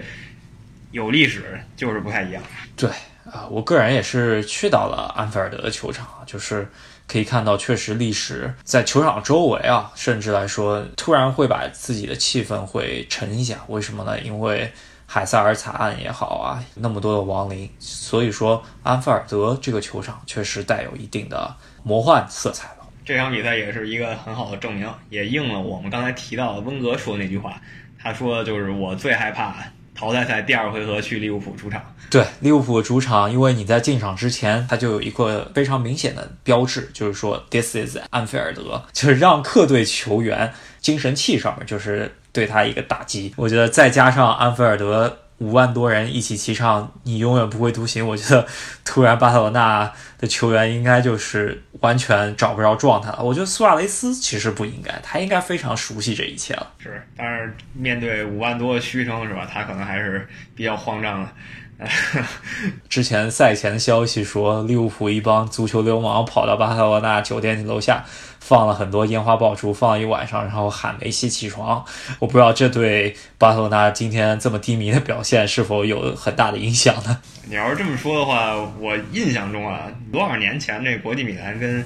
[0.90, 2.42] 有历史，就是不太一样。
[2.76, 2.90] 对
[3.24, 6.68] 啊，我个人也是去到了安菲尔德的球场，就是
[7.06, 13.56] 可以看到，确实历史在球场周围啊，甚至来说，突然会把自己的气氛会沉一下。
[13.68, 14.20] 为什么呢？
[14.20, 14.70] 因为。
[15.10, 22.86] 海塞尔惨案也好啊，那么多的亡灵，所以说安菲尔德这个球场确实带有一定的魔幻色彩了。
[23.06, 27.58] 这场比赛也是一个很好的证明，也应了我们刚才提到的温格说的那句话。
[27.98, 29.56] 他说就是我最害怕
[29.94, 31.82] 淘汰赛第二回合去利物浦主场。
[32.10, 42.14] 对，利物浦主场，因为你在进场之前，它就有一个非常明显的标志，就是说 This is 安菲尔德，就是让客队球员精神气上面就是。
[42.38, 48.46] 对他一个打击，我觉得再加上安菲尔德五万多人一起齐唱“你永远不会独行”，我觉得
[48.84, 53.24] 突然巴塞罗那的球员应该就是完全找不着状态了。
[53.24, 56.72] 我觉得苏亚雷斯其实不应该，他应该非常熟悉这一切了。
[56.78, 59.44] 是，但是面对五万多的嘘声，是吧？
[59.52, 61.28] 他可能还是比较慌张的。
[62.88, 68.04] 之前赛前的消息说，利物浦一帮足球流氓跑到巴塞罗那酒店楼下。
[68.40, 71.84] 放了很多烟花爆竹，放了一晚上，然后喊梅西起床。
[72.18, 77.18] 我不知道这对巴塞罗那今天这么低迷的表现是否有很大的影响呢？
[77.44, 81.84] 你要是这么说的话，我印象中啊，多少年前这国际米兰跟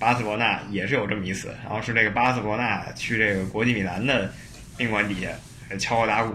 [0.00, 4.32] 巴塞罗那也是有这么一次，然后是这个巴塞罗那去这个国际米兰的
[4.76, 5.28] 宾馆底下
[5.76, 6.34] 敲锣打鼓，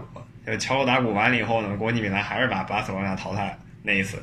[0.56, 4.18] 敲锣打鼓完了以后呢，国际米兰还是把巴塞罗那淘汰那一次。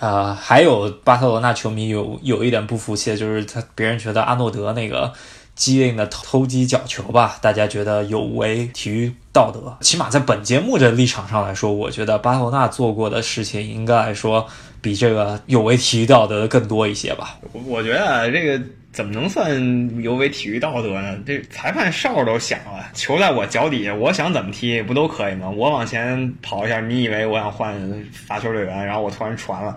[0.00, 5.12] 呃，还有巴塞罗那球迷有有一点不服气，就是他别人觉得阿诺德那个
[5.54, 9.76] 机灵的偷击角球吧，大家觉得有违体育道德。
[9.80, 14.46] 起码在本节目的立场上来说，我觉得巴塞罗那做过的事情应该来说
[14.80, 17.38] 比这个有违体育道德的更多一些吧。
[17.52, 21.16] 我我觉得这个怎么能算有违体育道德呢？
[21.24, 25.48] 这裁判哨都响了，球在我脚底下，我想怎么踢不都可以吗？
[25.48, 27.74] 我往前跑一下，你以为我想换
[28.12, 29.76] 罚球队员，然后我突然传了。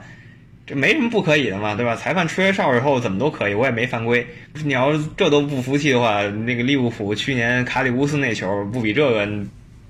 [0.66, 1.96] 这没什么不可以的嘛，对吧？
[1.96, 4.26] 裁判吹了哨以后，怎么都可以，我也没犯规。
[4.64, 9.28] 你要这都不服气的话，那个利物浦去年卡里乌斯那球，不比这个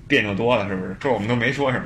[0.07, 0.97] 别扭多了，是不是？
[0.99, 1.85] 这我们都没说什么。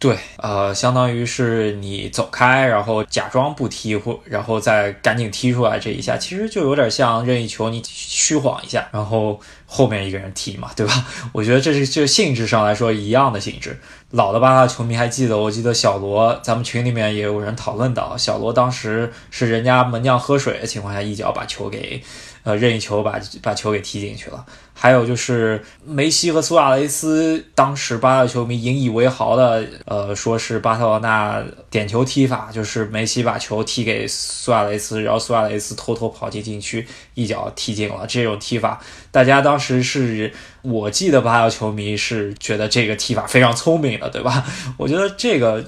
[0.00, 11.06] 对，呃，相当于是你走开，然后假装不踢，或然后再赶紧踢出来这一下，其实就有点像任意球，你虚晃一下，然后后面一个人踢嘛，对吧？
[11.34, 13.78] 我觉得这是这性质上来说一样的性质。
[14.12, 22.02] 老的巴萨球迷还记得，我记得小罗，咱们群里面也有人讨论到，小罗当时是人家门将喝水的情况下，一脚把球给。
[22.42, 24.44] 呃，任意球把把球给踢进去了。
[24.72, 38.06] 还有就是梅西和苏亚雷斯，当时巴萨球迷引以为豪的，呃，说是巴塞罗那点球踢法，就是梅西把球踢给苏亚雷斯，然后苏亚雷斯偷偷跑进禁区，一脚踢进了。
[38.08, 44.46] 这种踢法，大家当时是我记得巴萨球迷是觉得这个踢法非常聪明的，对吧？
[44.78, 45.62] 我觉得这个。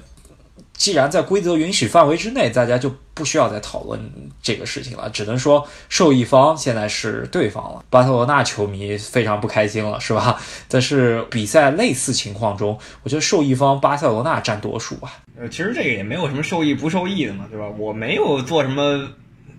[0.83, 4.01] 既然在规则允许范围之内，大家就不需要再讨论
[4.43, 5.09] 这个事情了。
[5.11, 10.41] 只能说受益方现在是对方了，巴塞罗那球迷非常不开心了，是吧？
[10.67, 15.13] 但是比赛类似情况中，我觉得受益方巴塞罗那占多数啊。
[15.39, 17.69] 呃，其实这个也没有什么受益不受益的嘛，对吧？
[17.79, 19.09] 我没有做什么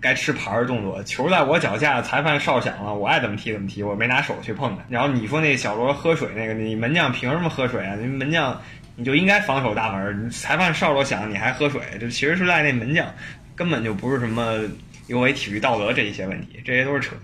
[0.02, 4.84] 该吃牌的动作，球在我脚下，裁判哨响了，我爱怎么踢怎么踢，我没拿手去碰它。
[4.90, 7.96] 然后你说那小罗喝水那个，你门将凭什么喝水啊？
[7.98, 8.60] 你门将。
[8.96, 10.30] 你就应该防守大门。
[10.30, 13.06] 裁判哨都响，你还喝水，这其实是在那门将，
[13.54, 14.60] 根本就不是什么
[15.06, 17.14] 尤为体育道德这一些问题，这些都是扯。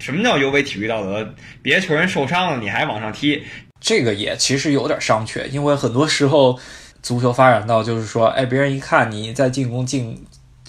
[0.00, 1.34] 什么叫尤为体育道德？
[1.62, 3.42] 别球员受伤了，你还往上踢，
[3.80, 6.58] 这个也其实有点商榷，因为很多时候
[7.02, 10.24] 足球发展到就是说，哎，别人一看你在进攻进。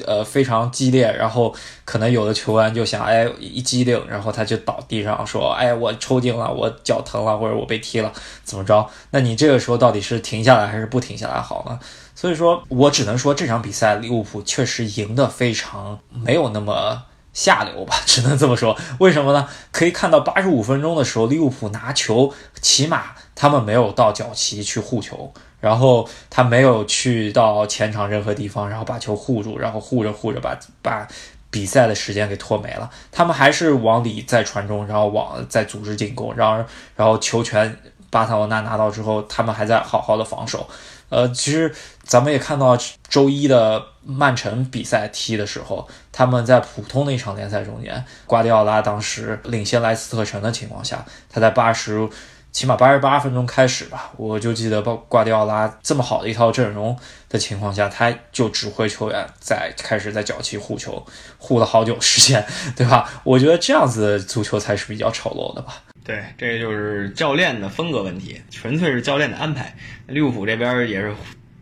[0.05, 1.53] 呃，非常激烈，然后
[1.85, 8.11] 可能有的球员就想，哎，一激灵，然后他就倒地上说，哎，我抽筋了，我脚疼了，或者我被踢了，
[8.43, 8.87] 怎么着？
[9.11, 11.79] 那你这个时候到底是停下来还是不停下来好呢？
[12.15, 18.75] 所以说我只能说这场比赛利物浦确实赢得非常没有那么下流吧， 只能这么说。
[18.99, 19.47] 为什么呢？
[19.71, 25.33] 可以看到八十五分钟的时候，利物浦拿球，起码他们没有到脚旗去护球。
[25.59, 31.07] 然后他没有去到前场任何地方，然后把球护住，然后护着护着把把
[31.51, 32.89] 比赛的时间给拖没了。
[33.11, 37.77] 他们还是往里再传中，然后往再组织进攻，然而然后球权
[38.09, 40.65] 巴塞罗那拿到之后，他们还在好好的防守。
[41.09, 42.77] 呃，其实咱们也看到
[43.09, 52.07] 周一的曼城比赛踢的时候，他们在普通的一场联赛中间，瓜迪奥拉当时领先莱斯特城的情况下，他在八十。
[52.51, 56.97] 起码八十八分钟开始吧，我就记得瓜瓜迪奥拉这么好的一套阵容
[57.29, 61.05] 的情况下，他就指挥球员在开始在脚气护球，
[61.37, 62.43] 护了好久时间，
[62.75, 63.21] 对吧？
[63.23, 65.83] 我觉得这样子的足球才是比较丑陋的吧。
[66.03, 69.75] 对，这个就是教练的风格问题，纯粹是教练的安排。
[70.07, 71.13] 利物浦这边也是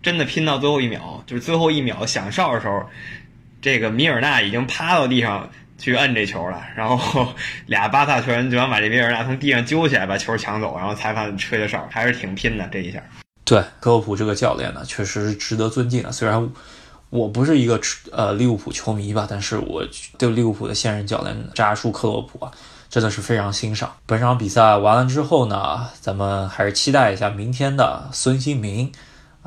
[0.01, 2.85] 真的拼到最后一秒，就是最后一秒响哨的时候，
[3.61, 5.49] 这个米尔纳已经趴到地上。
[5.77, 7.27] 去摁这球了，然后
[7.67, 13.01] 俩巴萨球员就想把这米尔纳从地上揪起来，把球抢走，然后裁判吹的哨，还是挺拼的这一下。
[13.43, 16.11] 对，科洛普这个教练呢，确实值得尊敬啊。
[16.11, 16.49] 虽然
[17.09, 17.79] 我不是一个
[18.11, 19.83] 呃利物浦球迷吧，但是我
[20.17, 22.51] 对利物浦的现任教练扎叔克洛普啊，
[22.89, 23.95] 真的是非常欣赏。
[24.05, 28.91] 本场比赛完了之后呢，咱们还是期待一下明天的孙兴民。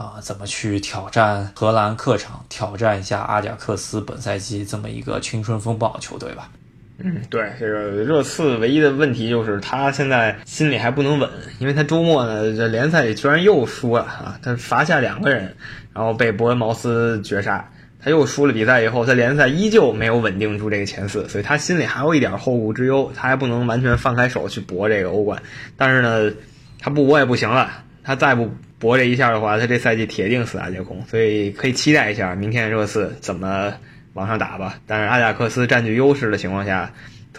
[0.00, 6.48] 啊，怎么去挑战荷兰客场，挑战一下阿贾克斯本赛季这么一个青春风暴球队吧？
[6.96, 15.54] 嗯，对，这个热刺唯一的问题就是他现在心里还不能稳，因为他周末呢这联赛里居然又输了啊，他罚下两个人，
[15.92, 17.70] 然后被伯恩茅斯绝杀，
[18.02, 25.42] 他又输了比赛以后，他联赛依旧没有稳定住这个前四，所以他心里还有一点后顾之忧，他还不能完全放开手去搏这个欧冠，
[25.76, 26.34] 但是呢，
[26.78, 27.70] 他不搏也不行了，
[28.02, 28.50] 他再不。
[28.78, 33.70] 搏这一下的话，他这赛季铁定四大皆空，所以可以期待一下明天热刺怎么
[34.14, 34.80] 往上打吧。
[34.86, 36.90] 但是阿贾克斯占据优势的情况下。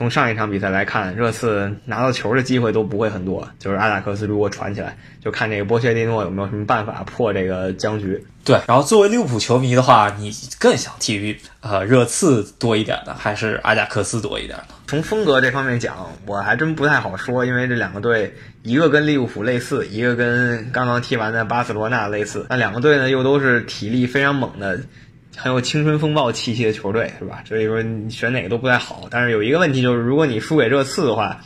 [0.01, 3.47] 从上一场比赛来看，热刺拿到球的机会都不会很多。
[3.59, 8.25] 就是阿贾克斯如果传起来，就看这个波切蒂诺有没有什么办法破这个僵局。
[8.43, 14.63] 对，然后作为利物浦球迷的话，你更想踢呃热刺多一点的，还是阿贾克斯多一点呢？
[14.87, 18.33] 从风格这方面讲，我还真不太好说，因为这两个队，
[18.63, 22.47] 一个跟利物浦类似，一个跟刚刚踢完的巴塞罗那类似。
[22.49, 24.79] 那两个队呢，又都是体力非常猛的。
[25.35, 27.43] 很有青春风暴气息的球队是吧？
[27.47, 29.07] 所以说你选哪个都不太好。
[29.09, 31.39] 但是有一个问题就是，如果你输给热刺的话，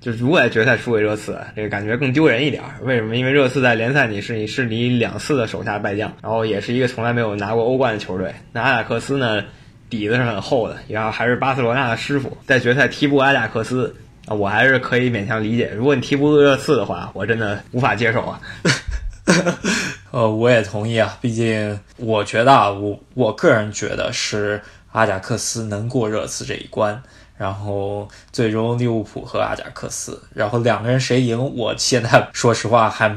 [0.00, 2.62] 就如果在决赛输给热刺，这个感觉更丢人一点。
[2.82, 3.16] 为什么？
[3.16, 8.32] 因为热刺在联赛里是你是你两次的手下败将，然后也是一个从来没有拿过欧冠的球队。
[8.52, 9.42] 那阿贾克斯呢，
[9.90, 13.92] 底子是很厚的，然后还是巴塞罗那的师傅，在决赛踢不过阿贾克斯
[14.26, 15.72] 啊，我还是可以勉强理解。
[15.74, 18.40] 如果你踢不过热刺的话，我真的无法接受啊。
[20.10, 27.02] 呃，我也同意啊，毕竟我觉得啊，我我个人觉得是阿贾克斯能过热刺这一关，
[27.36, 33.14] 然后最终利物浦和阿贾克斯，然后两个人谁赢，我现在 说实话还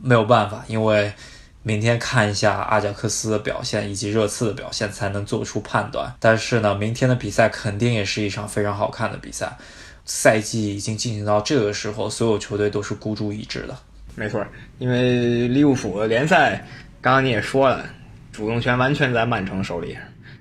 [0.00, 1.12] 没有办法，因为
[1.62, 6.12] 明天看一下阿贾克斯的表现以及热刺的表现才能做出判断。
[6.18, 9.56] 但是呢，明天的比赛肯定也是一场非常好看的比赛，
[10.04, 13.76] 赛季已经进行到这个时候，所有球队都是孤注一掷的。
[14.20, 14.46] 没错，
[14.78, 16.62] 因为利物浦的联赛，
[17.00, 17.86] 刚刚你也说了，
[18.30, 19.96] 主动权完全在曼城手里。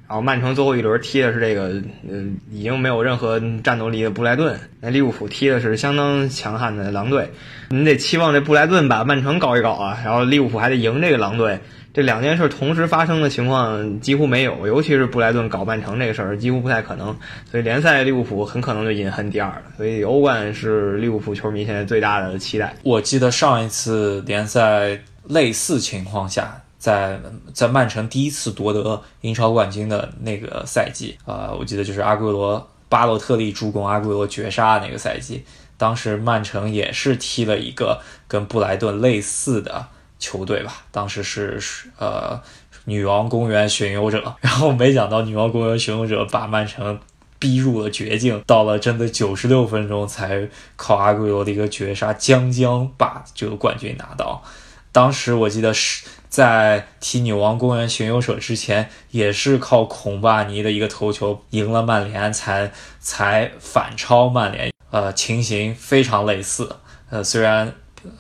[0.10, 1.68] 然后曼城最后一轮踢的是这个，
[2.10, 4.60] 嗯，已经没有任何战斗力的布莱顿。
[4.82, 7.30] 那利物浦踢的是相当强悍的狼队，
[7.70, 11.60] 你得期望这布莱顿把曼城搞一搞啊，然后利物浦还得赢这个狼队。
[11.92, 17.16] 这两件事同时发生的情况几乎没有，尤其是布莱顿搞曼城这个事儿几乎不太可能，
[17.52, 19.64] 所以联赛利物浦很可能就隐恨第二了。
[19.78, 22.76] 所以欧冠是利物浦球迷现在最大的期待。
[22.84, 27.20] 我记得上一次联赛类似情况下，在
[27.54, 35.44] 在曼城第一次夺得英超冠军的那个赛季啊，我记得就是阿圭罗巴洛特利助攻阿圭罗绝杀那个赛季，
[35.78, 39.86] 当时曼城也是踢了一个跟布莱顿类似的。
[40.22, 41.58] 球队吧，当时是
[41.98, 42.38] 呃
[42.84, 47.00] 女王公园巡游者， 然后没想到女王公园巡游者把曼城
[47.40, 54.44] 逼入了绝境，到了真的九十六分钟才靠阿圭罗的一个绝杀，将将把这个冠军拿到。
[54.92, 64.72] 当时我记得是在踢纽王公园巡游者之前，也是靠孔巴尼的一个头球赢了曼联，才才反超曼联。
[64.92, 66.76] 呃，情形非常类似。
[67.10, 67.74] 呃，虽然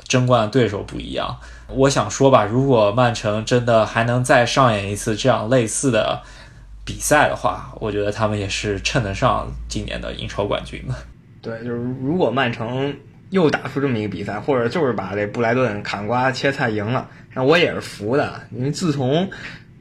[0.08, 1.38] 争冠对手不一样，
[1.68, 6.22] 我想说吧，如果曼城真的还能再上演一次这样类似的
[6.84, 10.96] 比赛的话，我觉得他们也是称得上今年的英超冠军的。
[11.42, 12.96] 对，就是如果曼城。
[13.30, 18.42] 又打出这么一个比赛，或者就是把这布莱顿砍瓜切菜赢了，那我也是服的。
[18.52, 19.30] 因为自从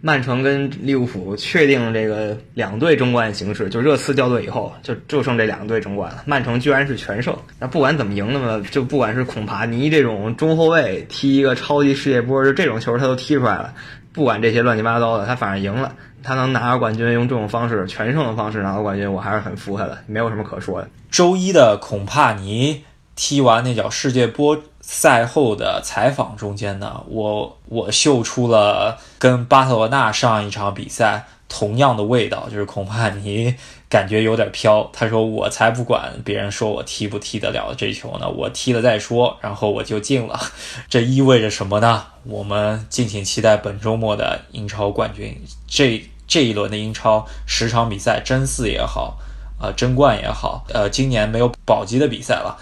[0.00, 6.22] 曼城跟利物浦确定这个两队争冠形式，就热刺掉队以后，就就剩这两队争冠了。
[6.26, 13.74] 曼城居然是全胜，那不管怎么赢，那么就不管是孔帕尼这种中后卫踢一个超级世界波，就这种球他都踢出来了。
[14.12, 20.88] 不管这些乱七八糟的，他反正赢了，他能拿到冠军，用这种方式全胜的方式拿到冠军，我还是很服他的，没有什么可说的。
[21.10, 22.84] 周一的孔帕尼。
[23.20, 33.56] 踢完那脚世界波赛后的采访中间呢，我我嗅出了跟巴塞罗那上一场比赛同样的味道，就是恐怕你
[33.88, 34.88] 感觉有点飘。
[34.92, 40.38] 他说：“我才不管别人说我踢不踢得了这球呢，我踢了再说。”然后我就进了。
[40.88, 42.06] 这意味着什么呢？
[42.22, 45.36] 我们敬请期待本周末的英超冠军。
[45.66, 49.18] 这这一轮的英超十场比赛，争四也好，
[49.60, 52.56] 呃，争冠也好，呃，今年没有保级的比赛了。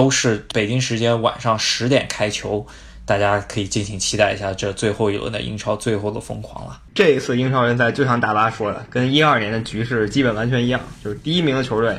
[0.00, 2.66] 都是北京时间晚上十点开球，
[3.04, 6.80] 大家可以尽情期待一下这最后一轮的英超最后的疯狂了。
[6.94, 11.98] 这一次英超联赛就像大巴说的，跟一二年的局势基本完全一样，就是第一名的球队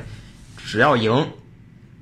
[0.57, 1.27] 只要赢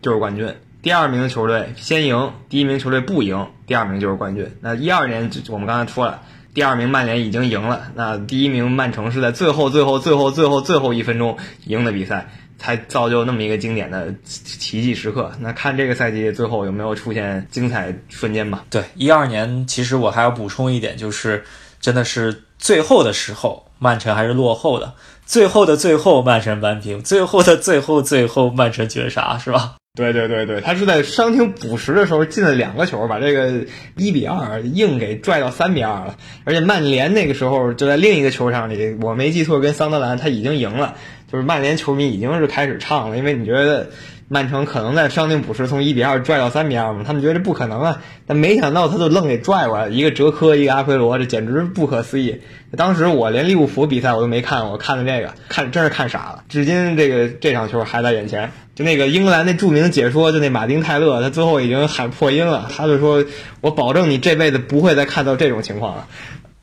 [0.02, 4.50] 就是冠军，第二名的球队先赢，第一名球队不赢，第二名就是冠军。
[4.62, 6.22] 那一二年我们刚才说了，
[6.54, 12.32] 第二名曼联已经赢了，那第一名曼城是在最后最后最后最后最后一分钟赢的比赛。
[12.60, 15.32] 才造就那么一个经典的奇迹时刻。
[15.40, 18.66] 那看这个赛季最后有没有出现精彩瞬间吧？
[18.70, 21.44] 对，一二年其实我还要补充一点，就是
[21.82, 24.94] 真的是最后的时候，曼城还是落后的。
[25.26, 29.76] 最后的最后，曼城扳平；最后的最后，最后曼城绝杀，是吧？
[29.96, 36.16] 对对对对，他是在伤停补时的时候进了两个球，把这个一比二硬给拽到三比二了。
[36.46, 40.96] 而且曼联那个时候就在另一个球场里，我没记错，跟桑德兰他已经赢了。
[41.32, 43.90] 就是曼联球迷已经是开始唱了，因为你觉得
[44.28, 47.04] 曼城可能在伤停补时从一比二拽到三比二嘛？
[47.06, 52.42] 他们觉得这不可能啊，但没想到他就愣给拽过来，一个哲科，一个阿奎罗，这简直不可思议。
[52.78, 56.44] 当时我连利物浦比赛我都没看，我看的这个，看真是看傻了。
[56.50, 58.52] 至今这个这场球还在眼前。
[58.76, 63.26] 就那个英格兰那著名解说，就那马丁泰勒，他最后已经喊破音了，他就说
[63.62, 66.08] ：“我保证你这辈子不会再看到这种情况了。”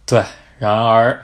[0.07, 0.23] 对，
[0.59, 1.21] 然而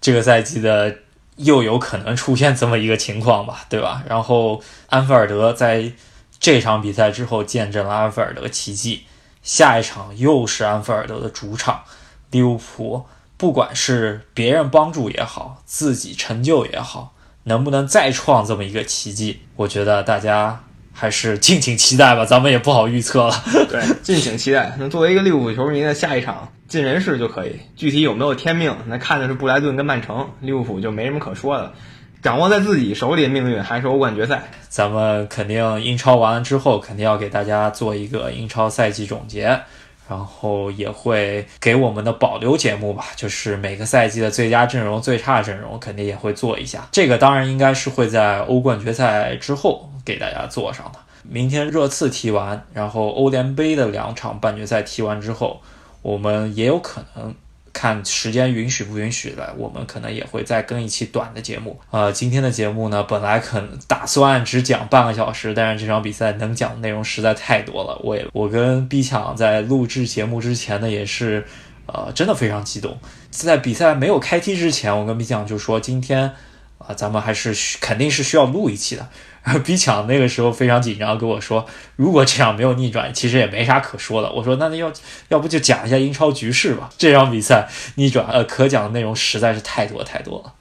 [0.00, 0.96] 这个赛季的。
[1.42, 4.02] 又有可能出现这么一个情况吧，对吧？
[4.08, 5.92] 然后安菲尔德在
[6.38, 9.04] 这场比赛之后见证了安菲尔德奇迹，
[9.42, 11.82] 下一场又是安菲尔德的主场，
[12.30, 17.14] 利物浦不管是别人帮助也好，自己成就也好，
[17.44, 19.40] 能不能再创这么一个奇迹？
[19.56, 20.64] 我觉得大家。
[20.92, 23.34] 还是敬请期待吧，咱们也不好预测了。
[23.68, 24.76] 对，敬请期待。
[24.78, 27.56] 那作为一个利物浦球迷呢，下一场尽人事就可以。
[27.76, 31.72] 具体有没有天命，那看的是布莱顿跟曼城，利物浦就没什么可说的。
[32.22, 34.42] 掌握在自己手里的命运还是欧冠决赛。
[34.68, 39.60] 咱们肯定英超完了之后，肯定要给大家做一个英超赛季总结。
[40.08, 46.88] 然后也会给我们的保留节目吧，就是每个赛季的最佳阵容、最差阵容，肯定也会做一下。
[46.90, 50.98] 这个当然应该是会在欧冠决赛之后给大家做上的。
[51.22, 55.60] 明天热刺踢完，然后欧联杯的两场半决赛踢完之后，
[56.02, 57.34] 我们也有可能。
[57.72, 61.78] 看时间允许不允许的，我们可能也会再更一期短的节目。
[61.92, 67.96] 呃，今天的节目呢，本来可能打算只讲半个小时，但是这场比赛能讲的内容实在太多了。
[68.02, 71.46] 我也我跟 B 强在录制节目之前呢，也是，
[71.86, 72.98] 呃，真的非常激动。
[73.30, 76.32] 在比赛没有开踢之前，我跟 B 强就说，今天
[76.78, 79.08] 啊，咱们还是肯定是需要录一期的。
[79.64, 81.66] 比抢那个时候非常紧张，跟我说，
[81.96, 84.30] 如果这场没有逆转，其实也没啥可说的。
[84.32, 84.92] 我说，那那要
[85.28, 86.90] 要不就讲一下英超局势吧。
[86.98, 90.52] 这场比赛逆转，呃，可讲的内容实在是太多太多了。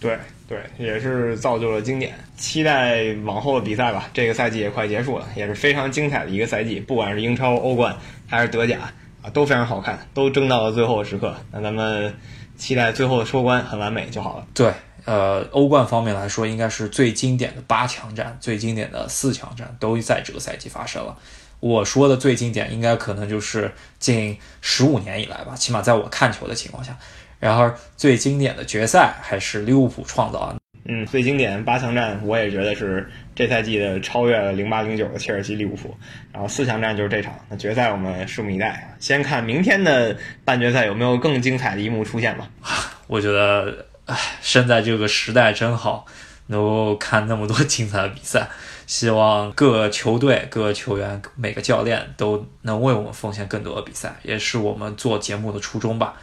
[0.00, 0.16] 对
[0.48, 2.14] 对，也是造就了经典。
[2.36, 4.08] 期待往后的比赛吧。
[4.14, 6.80] 这个赛季也快结束了，也是非常精彩的一个赛季。
[6.80, 7.96] 不管是英超、欧冠
[8.26, 8.78] 还是德甲
[9.22, 11.34] 啊，都非常好看，都争到了最后的时刻。
[11.50, 12.14] 那咱们
[12.56, 14.46] 期待最后的收官很完美就好了。
[14.54, 14.72] 对。
[15.04, 21.16] 呃，欧冠方面来说，应该是最经典的八强战、最经典的四强战都在这个赛季发生了。
[21.60, 26.96] 我说的最经典，应该可能就是近十五年以来吧，起码在我看球的情况下。
[27.38, 30.56] 然而，最经典的决赛还是利物浦创造啊！
[30.84, 35.92] 嗯，最经典八强战，我也觉得是这赛季的超越了零八零九的切尔西利物浦。
[36.32, 38.94] 然后四强战就是这场，那决赛我们拭目以待啊。
[38.98, 42.48] 先看明天的半决赛有没有更精彩的一幕出现吧。
[43.06, 46.06] 我觉得，唉，生在这个时代真好，
[46.48, 48.48] 能够看那么多精彩的比赛。
[48.86, 56.14] 希望各球队、各球员、每个教练都能为我们奉献更多的比赛，也是我们做节目的初衷吧。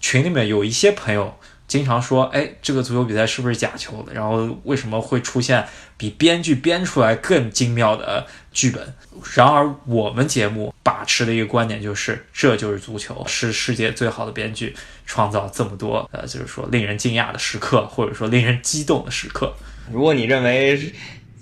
[0.00, 1.34] 群里面有一些朋友。
[1.70, 4.12] 经常说，哎，这个足球比赛是不是假球的？
[4.12, 5.64] 然后为什么会出现
[5.96, 8.92] 比编剧编出来更精妙的剧本？
[9.36, 14.74] 然而我们节目把持的一个观点就是，这就是足球，是世界最好的编剧
[15.06, 19.54] 创造这么多，呃，就是说令人惊讶的时刻，或者说令人激动的时刻。
[19.92, 20.92] 如果你认为，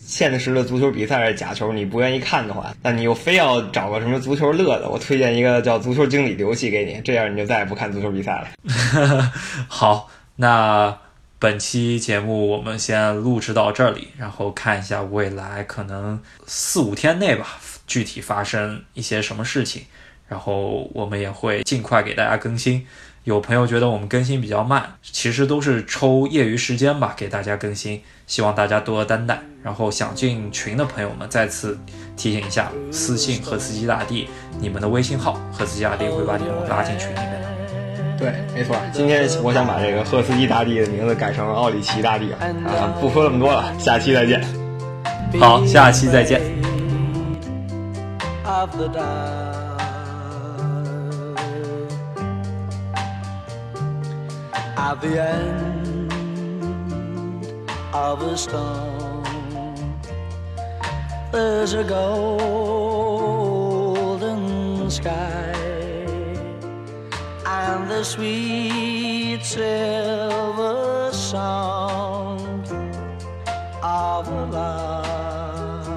[0.04, 9.32] 现实的足球比赛是假球，你不愿意看的话，那你又非要找个什么足球乐的，我推荐一个叫《足球经理》的游戏给你，这样你就再也不看足球比赛了。
[9.68, 10.10] 好，
[10.40, 10.96] 那
[11.40, 17.58] 本期节目我们先录制到这里，然后看一下未来可能四五天内吧，
[17.88, 19.82] 具体发生一些什么事情，
[20.28, 22.86] 然后我们也会尽快给大家更新。
[23.24, 28.00] 有朋友觉得我们更新比较慢，其实都是抽业余时间吧，给大家更新。
[28.28, 29.42] 希望大家多担待。
[29.64, 31.76] 然后想进群的朋友们，再次
[32.16, 34.28] 提醒一下：私信和司机大帝
[34.60, 37.47] 你们的微信号，和司机大帝会把你们拉进群里面的。
[38.18, 38.76] 对，没错。
[38.92, 42.38] 今天我想把这个赫斯基大帝的名字改成奥里奇大帝啊！
[43.00, 44.42] 不说那么多了，下期再见。
[45.38, 46.42] 好，下期再见。
[57.92, 59.24] of a stone.
[61.32, 62.90] There's a golden
[64.90, 65.47] sky
[67.68, 72.66] and the sweet silver sound
[73.82, 75.88] of love.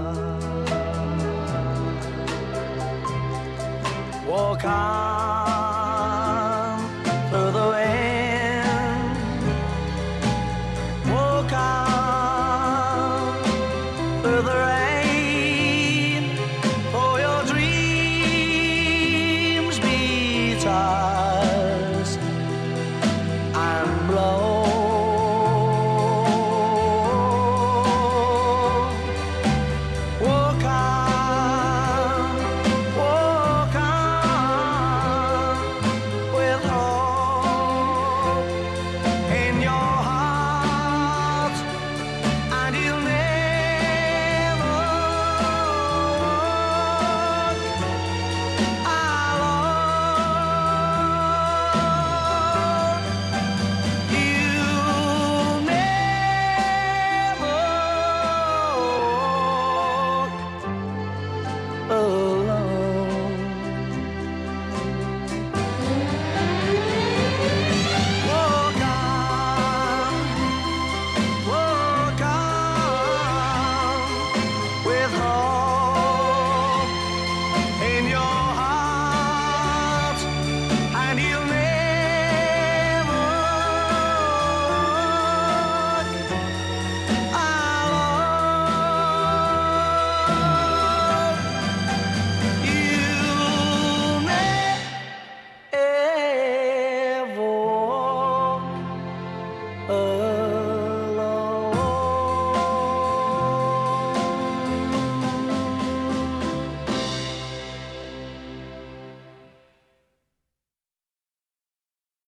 [4.28, 5.51] Walk on.